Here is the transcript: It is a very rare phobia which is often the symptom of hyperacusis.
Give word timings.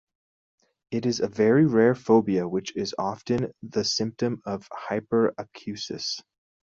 It 0.89 1.05
is 1.05 1.19
a 1.19 1.27
very 1.27 1.67
rare 1.67 1.93
phobia 1.93 2.47
which 2.47 2.75
is 2.75 2.95
often 2.97 3.53
the 3.61 3.83
symptom 3.83 4.41
of 4.47 4.67
hyperacusis. 4.71 6.23